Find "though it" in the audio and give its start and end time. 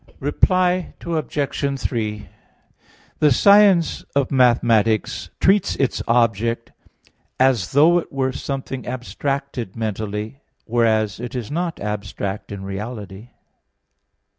7.73-8.11